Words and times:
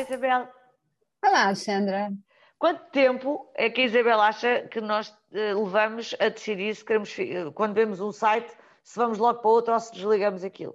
Isabel. 0.00 0.48
Olá, 1.24 1.46
Alexandra. 1.46 2.10
Quanto 2.58 2.90
tempo 2.90 3.50
é 3.54 3.70
que 3.70 3.82
a 3.82 3.84
Isabel 3.84 4.20
acha 4.20 4.66
que 4.68 4.80
nós 4.80 5.08
uh, 5.08 5.64
levamos 5.64 6.14
a 6.18 6.28
decidir 6.28 6.74
se 6.74 6.84
queremos, 6.84 7.14
quando 7.54 7.74
vemos 7.74 8.00
um 8.00 8.10
site, 8.10 8.50
se 8.82 8.96
vamos 8.96 9.18
logo 9.18 9.40
para 9.40 9.50
outro 9.50 9.74
ou 9.74 9.80
se 9.80 9.92
desligamos 9.92 10.42
aquilo? 10.42 10.74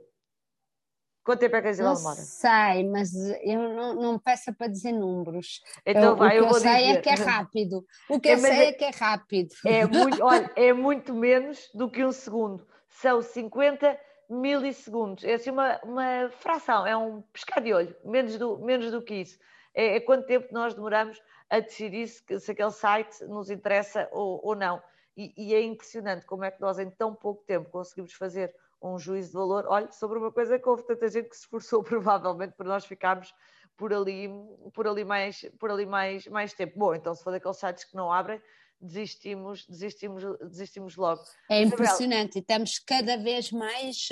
Quanto 1.23 1.41
tempo 1.41 1.55
é 1.57 1.61
que 1.61 1.67
a 1.67 1.71
Isabel 1.71 1.95
demora? 1.95 2.15
Sei, 2.15 2.89
mas 2.89 3.13
eu 3.43 3.59
não, 3.59 3.95
não 3.95 4.19
peço 4.19 4.53
para 4.53 4.67
dizer 4.67 4.93
números. 4.93 5.61
Então 5.85 6.03
eu, 6.03 6.15
vai, 6.15 6.39
o 6.39 6.43
que 6.43 6.45
eu, 6.45 6.47
eu 6.47 6.53
sei 6.53 6.77
dizer. 6.77 6.97
é 6.97 7.01
que 7.01 7.09
é 7.09 7.13
rápido. 7.13 7.85
O 8.09 8.19
que 8.19 8.29
é, 8.29 8.33
eu 8.33 8.37
sei 8.39 8.67
é 8.67 8.73
que 8.73 8.85
é 8.85 8.89
rápido. 8.89 9.49
É 9.65 9.85
muito, 9.85 10.23
olha, 10.23 10.51
é 10.55 10.73
muito 10.73 11.13
menos 11.13 11.69
do 11.73 11.89
que 11.89 12.05
um 12.05 12.11
segundo. 12.11 12.65
São 12.87 13.21
50 13.21 13.99
milissegundos. 14.29 15.23
É 15.23 15.33
assim 15.33 15.49
uma, 15.49 15.79
uma 15.83 16.29
fração, 16.29 16.85
é 16.85 16.95
um 16.95 17.21
pescar 17.33 17.63
de 17.63 17.73
olho, 17.73 17.95
menos 18.03 18.37
do, 18.37 18.59
menos 18.59 18.91
do 18.91 19.01
que 19.01 19.15
isso. 19.15 19.39
É, 19.73 19.95
é 19.95 19.99
quanto 19.99 20.25
tempo 20.25 20.47
nós 20.51 20.73
demoramos 20.73 21.21
a 21.49 21.59
decidir 21.59 22.07
se, 22.07 22.39
se 22.39 22.51
aquele 22.51 22.71
site 22.71 23.23
nos 23.25 23.49
interessa 23.49 24.07
ou, 24.11 24.39
ou 24.43 24.55
não. 24.55 24.81
E, 25.17 25.33
e 25.35 25.53
é 25.53 25.61
impressionante 25.61 26.25
como 26.25 26.43
é 26.43 26.51
que 26.51 26.61
nós 26.61 26.79
em 26.79 26.89
tão 26.89 27.13
pouco 27.13 27.43
tempo 27.43 27.69
conseguimos 27.69 28.13
fazer 28.13 28.55
um 28.81 28.97
juízo 28.97 29.29
de 29.29 29.33
valor, 29.33 29.65
olha, 29.67 29.91
sobre 29.91 30.17
uma 30.17 30.31
coisa 30.31 30.57
que 30.57 30.69
houve 30.69 30.85
tanta 30.85 31.09
gente 31.09 31.29
que 31.29 31.35
se 31.35 31.43
esforçou 31.43 31.83
provavelmente 31.83 32.53
para 32.53 32.67
nós 32.67 32.85
ficarmos 32.85 33.33
por 33.75 33.93
ali, 33.93 34.29
por 34.73 34.87
ali, 34.87 35.03
mais, 35.03 35.49
por 35.59 35.71
ali 35.71 35.85
mais, 35.85 36.27
mais 36.27 36.53
tempo. 36.53 36.77
Bom, 36.77 36.93
então 36.93 37.13
se 37.15 37.23
for 37.23 37.31
daqueles 37.31 37.57
sites 37.57 37.83
que 37.83 37.95
não 37.95 38.11
abrem, 38.11 38.41
desistimos, 38.81 39.65
desistimos, 39.67 40.23
desistimos 40.41 40.95
logo. 40.95 41.21
É 41.49 41.61
impressionante 41.61 42.37
e 42.37 42.39
estamos 42.39 42.79
cada 42.79 43.17
vez 43.17 43.51
mais 43.51 44.07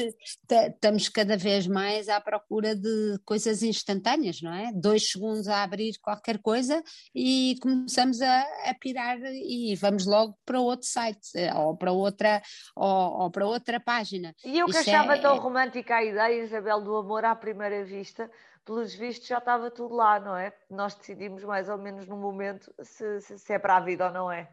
estamos 0.49 1.09
cada 1.09 1.37
vez 1.37 1.67
mais 1.67 2.09
à 2.09 2.19
procura 2.19 2.75
de 2.75 3.19
coisas 3.25 3.63
instantâneas, 3.63 4.41
não 4.41 4.53
é? 4.53 4.71
Dois 4.73 5.09
segundos 5.09 5.47
a 5.47 5.63
abrir 5.63 5.97
qualquer 5.99 6.39
coisa 6.39 6.83
e 7.15 7.55
começamos 7.61 8.21
a, 8.21 8.41
a 8.65 8.75
pirar 8.79 9.17
e 9.23 9.75
vamos 9.75 10.05
logo 10.05 10.37
para 10.45 10.59
outro 10.59 10.87
site 10.87 11.29
ou 11.55 11.75
para 11.75 11.91
outra 11.91 12.41
ou, 12.75 13.21
ou 13.21 13.31
para 13.31 13.45
outra 13.45 13.79
página. 13.79 14.33
E 14.43 14.59
eu 14.59 14.65
que 14.65 14.71
Isto 14.71 14.89
achava 14.89 15.15
é, 15.15 15.21
tão 15.21 15.35
é... 15.35 15.39
romântica 15.39 15.95
a 15.95 16.03
ideia, 16.03 16.43
Isabel, 16.43 16.81
do 16.81 16.95
amor 16.95 17.23
à 17.25 17.35
primeira 17.35 17.83
vista, 17.83 18.29
pelos 18.65 18.93
vistos 18.93 19.27
já 19.27 19.37
estava 19.37 19.71
tudo 19.71 19.95
lá, 19.95 20.19
não 20.19 20.35
é? 20.35 20.51
Nós 20.69 20.93
decidimos 20.93 21.43
mais 21.43 21.69
ou 21.69 21.77
menos 21.77 22.05
no 22.05 22.17
momento 22.17 22.73
se, 22.81 23.21
se, 23.21 23.39
se 23.39 23.53
é 23.53 23.57
para 23.57 23.77
a 23.77 23.79
vida 23.79 24.07
ou 24.07 24.11
não 24.11 24.31
é. 24.31 24.49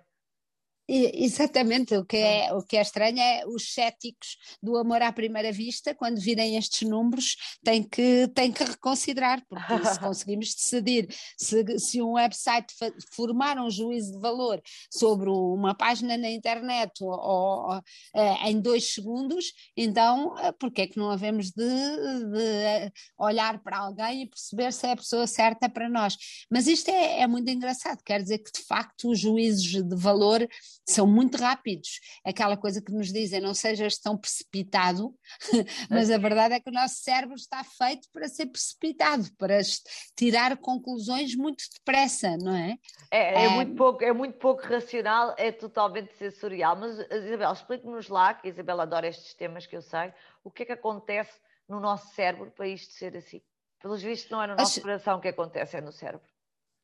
Exatamente, 0.86 1.96
o 1.96 2.04
que, 2.04 2.18
é, 2.18 2.52
o 2.52 2.62
que 2.62 2.76
é 2.76 2.82
estranho 2.82 3.18
é 3.18 3.46
os 3.46 3.72
céticos 3.72 4.36
do 4.62 4.76
amor 4.76 5.00
à 5.00 5.10
primeira 5.10 5.50
vista, 5.50 5.94
quando 5.94 6.20
virem 6.20 6.58
estes 6.58 6.86
números, 6.86 7.36
têm 7.64 7.82
que, 7.82 8.28
têm 8.34 8.52
que 8.52 8.62
reconsiderar, 8.62 9.42
porque 9.48 9.86
se 9.86 9.98
conseguimos 10.00 10.54
decidir 10.54 11.08
se, 11.38 11.78
se 11.78 12.02
um 12.02 12.12
website 12.12 12.74
formar 13.14 13.58
um 13.58 13.70
juízo 13.70 14.12
de 14.12 14.20
valor 14.20 14.60
sobre 14.90 15.30
uma 15.30 15.74
página 15.74 16.18
na 16.18 16.30
internet 16.30 17.02
ou, 17.02 17.18
ou, 17.18 17.82
eh, 18.14 18.50
em 18.50 18.60
dois 18.60 18.92
segundos, 18.92 19.54
então 19.74 20.38
eh, 20.38 20.52
porque 20.52 20.82
é 20.82 20.86
que 20.86 20.98
não 20.98 21.10
havemos 21.10 21.50
de, 21.50 21.64
de, 21.64 22.92
olhar 23.18 23.58
para 23.62 23.78
alguém 23.78 24.24
e 24.24 24.28
perceber 24.28 24.70
se 24.70 24.86
é 24.86 24.92
a 24.92 24.96
pessoa 24.96 25.26
certa 25.26 25.66
para 25.66 25.88
nós? 25.88 26.14
Mas 26.50 26.66
isto 26.66 26.90
é, 26.90 27.20
é 27.20 27.26
muito 27.26 27.50
engraçado, 27.50 28.02
quer 28.04 28.20
dizer 28.20 28.38
que 28.38 28.52
de 28.52 28.66
facto 28.66 29.10
os 29.10 29.18
juízos 29.18 29.82
de 29.82 29.96
valor 29.96 30.46
são 30.86 31.06
muito 31.06 31.38
rápidos. 31.38 32.00
Aquela 32.24 32.56
coisa 32.56 32.82
que 32.82 32.92
nos 32.92 33.12
dizem, 33.12 33.40
não 33.40 33.54
sejas 33.54 33.98
tão 33.98 34.16
precipitado, 34.16 35.14
mas 35.90 36.10
a 36.10 36.18
verdade 36.18 36.54
é 36.54 36.60
que 36.60 36.70
o 36.70 36.72
nosso 36.72 36.96
cérebro 36.96 37.34
está 37.34 37.64
feito 37.64 38.08
para 38.12 38.28
ser 38.28 38.46
precipitado, 38.46 39.28
para 39.38 39.58
tirar 40.16 40.56
conclusões 40.58 41.34
muito 41.34 41.64
depressa, 41.74 42.36
não 42.36 42.54
é? 42.54 42.76
É, 43.10 43.42
é, 43.42 43.44
é... 43.44 43.48
Muito, 43.50 43.74
pouco, 43.74 44.04
é 44.04 44.12
muito 44.12 44.38
pouco 44.38 44.62
racional, 44.62 45.34
é 45.38 45.50
totalmente 45.50 46.14
sensorial. 46.16 46.76
Mas, 46.76 46.98
Isabel, 47.10 47.52
explique-nos 47.52 48.08
lá, 48.08 48.34
que 48.34 48.46
a 48.46 48.50
Isabel 48.50 48.80
adora 48.80 49.08
estes 49.08 49.34
temas 49.34 49.66
que 49.66 49.76
eu 49.76 49.82
sei, 49.82 50.12
o 50.42 50.50
que 50.50 50.62
é 50.62 50.66
que 50.66 50.72
acontece 50.72 51.32
no 51.68 51.80
nosso 51.80 52.14
cérebro 52.14 52.50
para 52.50 52.68
isto 52.68 52.92
ser 52.92 53.16
assim? 53.16 53.40
Pelos 53.80 54.02
vistos, 54.02 54.30
não 54.30 54.42
é 54.42 54.46
no 54.46 54.56
nosso 54.56 54.72
Acho... 54.72 54.80
coração 54.80 55.20
que 55.20 55.28
acontece, 55.28 55.76
é 55.76 55.80
no 55.80 55.92
cérebro. 55.92 56.33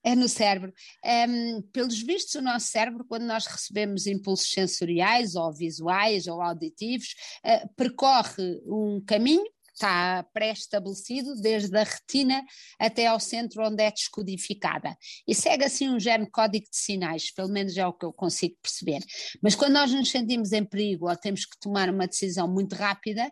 É 0.03 0.15
no 0.15 0.29
cérebro. 0.29 0.73
Um, 1.05 1.63
pelos 1.73 2.01
vistos, 2.01 2.35
o 2.37 2.43
nosso 2.43 2.69
cérebro, 2.69 3.05
quando 3.07 3.25
nós 3.25 3.47
recebemos 3.47 4.07
impulsos 4.07 4.51
sensoriais, 4.51 5.35
ou 5.35 5.53
visuais, 5.53 6.27
ou 6.27 6.41
auditivos, 6.41 7.15
uh, 7.45 7.69
percorre 7.77 8.61
um 8.67 9.03
caminho 9.07 9.45
está 9.81 10.23
pré-estabelecido 10.35 11.35
desde 11.37 11.75
a 11.77 11.83
retina 11.83 12.45
até 12.79 13.07
ao 13.07 13.19
centro 13.19 13.67
onde 13.67 13.83
é 13.83 13.91
descodificada. 13.91 14.95
E 15.27 15.35
segue 15.35 15.65
assim 15.65 15.89
um 15.89 15.99
género 15.99 16.31
código 16.31 16.67
de 16.71 16.77
sinais, 16.77 17.33
pelo 17.33 17.49
menos 17.49 17.77
é 17.77 17.87
o 17.87 17.93
que 17.93 18.05
eu 18.05 18.13
consigo 18.13 18.57
perceber. 18.63 19.01
Mas 19.43 19.55
quando 19.55 19.73
nós 19.73 19.91
nos 19.93 20.11
sentimos 20.11 20.53
em 20.53 20.65
perigo 20.65 21.09
ou 21.09 21.17
temos 21.17 21.47
que 21.47 21.59
tomar 21.59 21.89
uma 21.89 22.07
decisão 22.07 22.47
muito 22.47 22.75
rápida, 22.75 23.31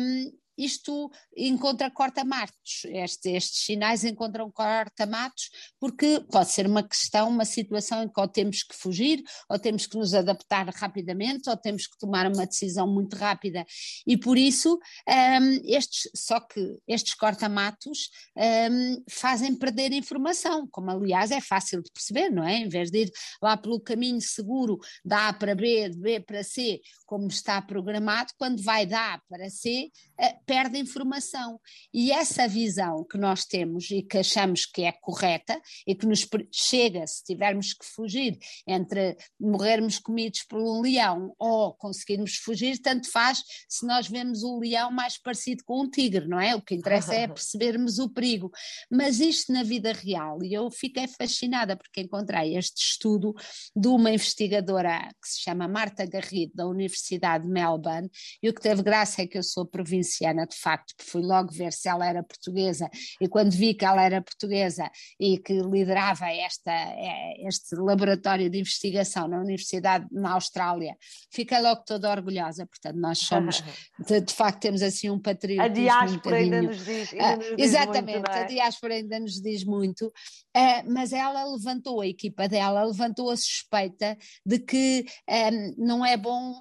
um, 0.00 0.32
isto 0.58 1.10
encontra 1.36 1.90
corta-matos, 1.90 2.84
este, 2.86 3.30
estes 3.30 3.64
sinais 3.64 4.04
encontram 4.04 4.50
corta-matos, 4.50 5.50
porque 5.78 6.20
pode 6.30 6.50
ser 6.50 6.66
uma 6.66 6.82
questão, 6.82 7.28
uma 7.28 7.44
situação 7.44 8.02
em 8.02 8.08
que 8.08 8.20
ou 8.20 8.26
temos 8.26 8.64
que 8.64 8.74
fugir, 8.74 9.22
ou 9.48 9.58
temos 9.58 9.86
que 9.86 9.96
nos 9.96 10.12
adaptar 10.14 10.68
rapidamente, 10.74 11.48
ou 11.48 11.56
temos 11.56 11.86
que 11.86 11.96
tomar 11.98 12.26
uma 12.26 12.46
decisão 12.46 12.92
muito 12.92 13.14
rápida. 13.16 13.64
E 14.06 14.16
por 14.16 14.36
isso, 14.36 14.78
um, 15.08 15.60
estes, 15.64 16.10
só 16.14 16.40
que 16.40 16.76
estes 16.86 17.14
corta-matos 17.14 18.10
um, 18.36 19.04
fazem 19.08 19.56
perder 19.56 19.92
informação, 19.92 20.66
como 20.70 20.90
aliás 20.90 21.30
é 21.30 21.40
fácil 21.40 21.82
de 21.82 21.90
perceber, 21.92 22.30
não 22.30 22.42
é? 22.42 22.56
Em 22.56 22.68
vez 22.68 22.90
de 22.90 23.02
ir 23.02 23.12
lá 23.40 23.56
pelo 23.56 23.80
caminho 23.80 24.20
seguro 24.20 24.78
da 25.04 25.28
A 25.28 25.32
para 25.32 25.54
B, 25.54 25.88
de 25.88 25.98
B 25.98 26.20
para 26.20 26.42
C, 26.42 26.80
como 27.06 27.28
está 27.28 27.62
programado, 27.62 28.32
quando 28.36 28.62
vai 28.62 28.84
da 28.84 29.14
A 29.14 29.20
para 29.28 29.48
C, 29.50 29.90
uh, 30.20 30.44
perde 30.48 30.78
informação. 30.78 31.60
E 31.92 32.10
essa 32.10 32.48
visão 32.48 33.04
que 33.04 33.18
nós 33.18 33.44
temos 33.44 33.90
e 33.90 34.02
que 34.02 34.16
achamos 34.16 34.64
que 34.64 34.82
é 34.82 34.92
correta 34.92 35.60
e 35.86 35.94
que 35.94 36.06
nos 36.06 36.26
chega 36.50 37.06
se 37.06 37.22
tivermos 37.22 37.74
que 37.74 37.84
fugir 37.84 38.38
entre 38.66 39.14
morrermos 39.38 39.98
comidos 39.98 40.42
por 40.48 40.58
um 40.58 40.80
leão 40.80 41.34
ou 41.38 41.74
conseguirmos 41.74 42.36
fugir, 42.36 42.78
tanto 42.78 43.10
faz 43.10 43.42
se 43.68 43.86
nós 43.86 44.08
vemos 44.08 44.42
o 44.42 44.58
leão 44.58 44.90
mais 44.90 45.18
parecido 45.18 45.62
com 45.66 45.82
um 45.82 45.90
tigre, 45.90 46.26
não 46.26 46.40
é? 46.40 46.56
O 46.56 46.62
que 46.62 46.74
interessa 46.74 47.14
é 47.14 47.28
percebermos 47.28 47.98
o 47.98 48.08
perigo. 48.08 48.50
Mas 48.90 49.20
isto 49.20 49.52
na 49.52 49.62
vida 49.62 49.92
real, 49.92 50.42
e 50.42 50.54
eu 50.54 50.70
fiquei 50.70 51.06
fascinada 51.06 51.76
porque 51.76 52.00
encontrei 52.00 52.56
este 52.56 52.80
estudo 52.80 53.34
de 53.76 53.88
uma 53.88 54.10
investigadora 54.10 55.10
que 55.22 55.28
se 55.28 55.42
chama 55.42 55.68
Marta 55.68 56.06
Garrido, 56.06 56.52
da 56.54 56.66
Universidade 56.66 57.44
de 57.44 57.50
Melbourne, 57.50 58.08
e 58.42 58.48
o 58.48 58.54
que 58.54 58.62
teve 58.62 58.82
graça 58.82 59.20
é 59.20 59.26
que 59.26 59.36
eu 59.36 59.42
sou 59.42 59.66
provinciana 59.66 60.37
de 60.46 60.56
facto, 60.56 60.94
fui 60.98 61.22
logo 61.22 61.52
ver 61.52 61.72
se 61.72 61.88
ela 61.88 62.06
era 62.06 62.22
portuguesa, 62.22 62.88
e 63.20 63.28
quando 63.28 63.52
vi 63.52 63.74
que 63.74 63.84
ela 63.84 64.02
era 64.02 64.22
portuguesa 64.22 64.90
e 65.18 65.38
que 65.38 65.60
liderava 65.60 66.26
esta, 66.30 66.72
é, 66.72 67.46
este 67.46 67.74
laboratório 67.76 68.50
de 68.50 68.58
investigação 68.58 69.28
na 69.28 69.40
Universidade 69.40 70.06
na 70.10 70.32
Austrália, 70.32 70.96
fiquei 71.30 71.60
logo 71.60 71.82
toda 71.84 72.10
orgulhosa, 72.10 72.66
portanto 72.66 72.96
nós 72.96 73.18
somos, 73.18 73.62
de, 74.06 74.20
de 74.20 74.32
facto 74.32 74.60
temos 74.60 74.82
assim 74.82 75.10
um 75.10 75.20
patriotismo 75.20 75.64
A 75.64 75.68
diáspora 75.68 76.36
um 76.36 76.38
ainda 76.38 76.62
nos 76.62 76.84
diz, 76.84 77.12
ainda 77.12 77.36
nos 77.36 77.46
diz 77.46 77.58
Exatamente, 77.58 78.18
muito, 78.18 78.30
é? 78.30 78.42
a 78.42 78.44
diáspora 78.44 78.94
ainda 78.94 79.20
nos 79.20 79.40
diz 79.40 79.64
muito, 79.64 80.06
uh, 80.06 80.92
mas 80.92 81.12
ela 81.12 81.44
levantou, 81.44 82.00
a 82.00 82.06
equipa 82.06 82.48
dela 82.48 82.84
levantou 82.84 83.30
a 83.30 83.36
suspeita 83.36 84.16
de 84.44 84.58
que 84.58 85.06
eh, 85.28 85.50
não 85.76 86.04
é 86.04 86.16
bom, 86.16 86.60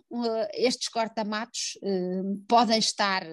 estes 0.53 0.89
corta-matos 0.89 1.77
podem 2.47 2.79
estar 2.79 3.23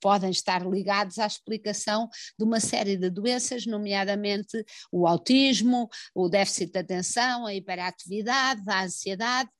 podem 0.00 0.30
estar 0.30 0.66
ligados 0.66 1.18
à 1.18 1.26
explicação 1.26 2.08
de 2.38 2.44
uma 2.44 2.60
série 2.60 2.96
de 2.96 3.10
doenças, 3.10 3.66
nomeadamente 3.66 4.64
o 4.90 5.06
autismo, 5.06 5.88
o 6.14 6.28
déficit 6.28 6.72
de 6.72 6.78
atenção, 6.78 7.46
a 7.46 7.54
hiperatividade, 7.54 8.62
a 8.68 8.84
ansiedade, 8.84 9.50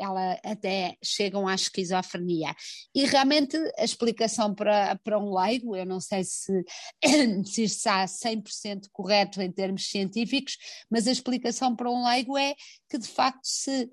ela 0.00 0.32
até 0.42 0.96
chegam 1.04 1.46
à 1.46 1.54
esquizofrenia. 1.54 2.54
E 2.94 3.04
realmente 3.04 3.56
a 3.76 3.84
explicação 3.84 4.54
para, 4.54 4.96
para 5.04 5.18
um 5.18 5.36
leigo, 5.38 5.76
eu 5.76 5.84
não 5.84 6.00
sei 6.00 6.24
se, 6.24 6.64
se 7.44 7.64
está 7.64 8.04
100% 8.06 8.88
correto 8.92 9.42
em 9.42 9.52
termos 9.52 9.88
científicos, 9.88 10.56
mas 10.90 11.06
a 11.06 11.12
explicação 11.12 11.76
para 11.76 11.90
um 11.90 12.06
leigo 12.06 12.36
é 12.38 12.54
que 12.88 12.98
de 12.98 13.08
facto 13.08 13.44
se 13.44 13.90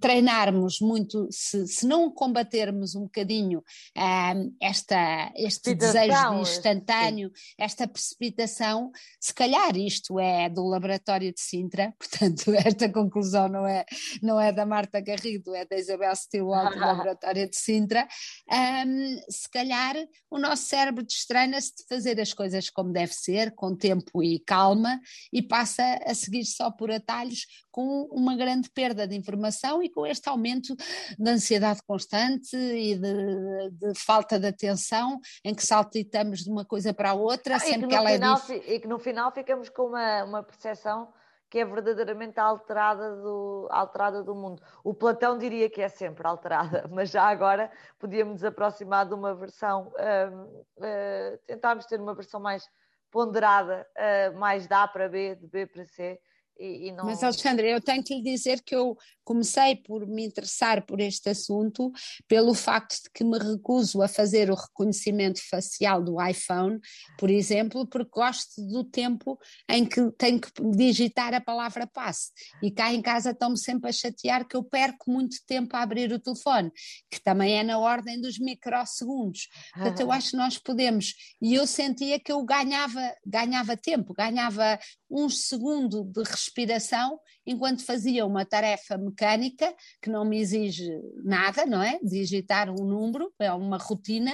treinarmos 0.00 0.80
muito, 0.80 1.28
se, 1.30 1.66
se 1.66 1.86
não 1.86 2.10
combatermos 2.10 2.94
um 2.94 3.02
bocadinho 3.02 3.62
um, 3.96 4.56
esta, 4.60 5.32
este 5.36 5.74
desejo 5.74 6.30
de 6.30 6.40
instantâneo, 6.40 7.30
esta 7.56 7.86
precipitação, 7.86 8.90
se 9.20 9.32
calhar 9.32 9.76
isto 9.76 10.18
é 10.18 10.48
do 10.48 10.66
laboratório 10.66 11.32
de 11.32 11.40
Sintra, 11.40 11.94
portanto, 11.98 12.52
esta 12.54 12.88
conclusão 12.88 13.48
não 13.48 13.66
é, 13.66 13.84
não 14.22 14.40
é 14.40 14.52
da 14.52 14.66
Marta 14.66 15.00
Garrido, 15.00 15.54
é 15.54 15.64
da 15.64 15.76
Isabel 15.76 16.14
Stilwell 16.16 16.70
do 16.70 16.78
laboratório 16.80 17.48
de 17.48 17.56
Sintra. 17.56 18.06
Um, 18.50 19.20
se 19.30 19.48
calhar 19.50 19.94
o 20.30 20.38
nosso 20.38 20.64
cérebro 20.64 21.04
destreina-se 21.04 21.76
de 21.76 21.84
fazer 21.88 22.20
as 22.20 22.32
coisas 22.32 22.68
como 22.68 22.92
deve 22.92 23.12
ser, 23.12 23.54
com 23.54 23.76
tempo 23.76 24.22
e 24.22 24.40
calma, 24.40 25.00
e 25.32 25.40
passa 25.40 25.82
a 26.04 26.14
seguir 26.14 26.44
só 26.44 26.70
por 26.70 26.90
atalhos 26.90 27.46
com 27.70 28.08
uma 28.10 28.34
grande 28.34 28.68
perda 28.70 29.06
de 29.06 29.14
informação 29.14 29.67
e 29.82 29.88
com 29.88 30.06
este 30.06 30.28
aumento 30.28 30.74
de 31.18 31.30
ansiedade 31.30 31.80
constante 31.86 32.56
e 32.56 32.96
de, 32.96 33.70
de 33.70 33.94
falta 33.94 34.38
de 34.38 34.46
atenção, 34.46 35.20
em 35.44 35.54
que 35.54 35.64
saltitamos 35.64 36.40
de 36.40 36.50
uma 36.50 36.64
coisa 36.64 36.94
para 36.94 37.10
a 37.10 37.14
outra, 37.14 37.56
ah, 37.56 37.60
sempre 37.60 37.82
que, 37.82 37.88
que 37.88 37.94
ela 37.94 38.10
é 38.10 38.14
final, 38.14 38.36
é 38.36 38.40
dif... 38.40 38.72
E 38.72 38.80
que 38.80 38.88
no 38.88 38.98
final 38.98 39.32
ficamos 39.32 39.68
com 39.68 39.86
uma, 39.86 40.24
uma 40.24 40.42
percepção 40.42 41.12
que 41.50 41.58
é 41.58 41.64
verdadeiramente 41.64 42.38
alterada 42.38 43.16
do, 43.16 43.66
alterada 43.70 44.22
do 44.22 44.34
mundo. 44.34 44.62
O 44.84 44.92
Platão 44.92 45.38
diria 45.38 45.70
que 45.70 45.80
é 45.80 45.88
sempre 45.88 46.26
alterada, 46.26 46.86
mas 46.92 47.10
já 47.10 47.24
agora 47.24 47.70
podíamos 47.98 48.44
aproximar 48.44 49.06
de 49.06 49.14
uma 49.14 49.34
versão, 49.34 49.92
uh, 49.94 50.62
uh, 50.76 51.38
tentarmos 51.46 51.86
ter 51.86 52.00
uma 52.00 52.14
versão 52.14 52.38
mais 52.38 52.68
ponderada, 53.10 53.86
uh, 53.96 54.38
mais 54.38 54.66
de 54.66 54.74
A 54.74 54.86
para 54.86 55.08
B, 55.08 55.34
de 55.36 55.46
B 55.46 55.66
para 55.66 55.84
C, 55.86 56.20
e, 56.58 56.88
e 56.88 56.92
não... 56.92 57.04
Mas, 57.04 57.22
Alexandra, 57.22 57.66
eu 57.66 57.80
tenho 57.80 58.02
que 58.02 58.14
lhe 58.14 58.22
dizer 58.22 58.62
que 58.62 58.74
eu 58.74 58.96
comecei 59.28 59.76
por 59.76 60.06
me 60.06 60.24
interessar 60.24 60.86
por 60.86 61.00
este 61.00 61.28
assunto 61.28 61.92
pelo 62.26 62.54
facto 62.54 62.94
de 63.02 63.10
que 63.12 63.22
me 63.22 63.38
recuso 63.38 64.00
a 64.00 64.08
fazer 64.08 64.50
o 64.50 64.54
reconhecimento 64.54 65.38
facial 65.50 66.02
do 66.02 66.16
iPhone, 66.24 66.80
por 67.18 67.28
exemplo, 67.28 67.86
porque 67.86 68.10
gosto 68.10 68.66
do 68.66 68.82
tempo 68.82 69.38
em 69.68 69.84
que 69.84 70.10
tenho 70.12 70.40
que 70.40 70.50
digitar 70.74 71.34
a 71.34 71.42
palavra 71.42 71.86
passe. 71.86 72.30
E 72.62 72.70
cá 72.70 72.90
em 72.90 73.02
casa 73.02 73.32
estão-me 73.32 73.58
sempre 73.58 73.90
a 73.90 73.92
chatear 73.92 74.48
que 74.48 74.56
eu 74.56 74.64
perco 74.64 75.10
muito 75.10 75.36
tempo 75.46 75.76
a 75.76 75.82
abrir 75.82 76.10
o 76.10 76.18
telefone, 76.18 76.72
que 77.10 77.20
também 77.20 77.58
é 77.58 77.62
na 77.62 77.78
ordem 77.78 78.18
dos 78.18 78.38
microsegundos. 78.38 79.48
Portanto, 79.74 80.00
eu 80.00 80.10
acho 80.10 80.30
que 80.30 80.36
nós 80.38 80.56
podemos. 80.56 81.14
E 81.42 81.54
eu 81.54 81.66
sentia 81.66 82.18
que 82.18 82.32
eu 82.32 82.42
ganhava, 82.46 83.14
ganhava 83.26 83.76
tempo, 83.76 84.14
ganhava 84.14 84.78
um 85.10 85.28
segundo 85.28 86.04
de 86.04 86.24
respiração 86.48 87.20
enquanto 87.46 87.84
fazia 87.84 88.26
uma 88.26 88.44
tarefa 88.44 88.96
mecânica 88.96 89.74
que 90.02 90.10
não 90.10 90.24
me 90.24 90.38
exige 90.38 90.90
nada, 91.22 91.64
não 91.64 91.82
é? 91.82 91.98
Digitar 92.02 92.70
um 92.70 92.84
número, 92.84 93.32
é 93.38 93.52
uma 93.52 93.76
rotina, 93.78 94.32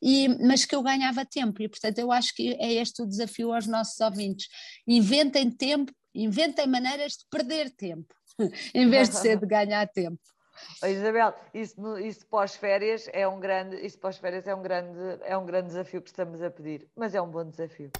e, 0.00 0.28
mas 0.46 0.64
que 0.64 0.74
eu 0.74 0.82
ganhava 0.82 1.24
tempo 1.24 1.62
e 1.62 1.68
portanto 1.68 1.98
eu 1.98 2.10
acho 2.10 2.34
que 2.34 2.54
é 2.54 2.72
este 2.74 3.02
o 3.02 3.06
desafio 3.06 3.52
aos 3.52 3.66
nossos 3.66 4.00
ouvintes. 4.00 4.48
Inventem 4.86 5.50
tempo, 5.50 5.92
inventem 6.14 6.66
maneiras 6.66 7.12
de 7.12 7.26
perder 7.30 7.70
tempo, 7.70 8.14
em 8.74 8.88
vez 8.88 9.08
de 9.08 9.16
ser 9.16 9.38
de 9.38 9.46
ganhar 9.46 9.86
tempo. 9.88 10.20
Isabel, 10.82 11.34
isso, 11.52 11.98
isso 11.98 12.26
pós-férias 12.26 13.08
é 13.12 13.28
um 13.28 13.38
grande, 13.38 13.76
isso 13.84 13.98
pós-férias 13.98 14.46
é 14.46 14.54
um 14.54 14.62
grande, 14.62 15.20
é 15.22 15.36
um 15.36 15.44
grande 15.44 15.68
desafio 15.68 16.00
que 16.00 16.08
estamos 16.08 16.42
a 16.42 16.50
pedir, 16.50 16.88
mas 16.96 17.14
é 17.14 17.20
um 17.20 17.30
bom 17.30 17.44
desafio. 17.44 17.90